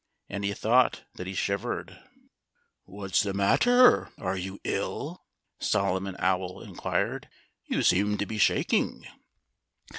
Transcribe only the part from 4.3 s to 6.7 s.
you ill?" Solomon Owl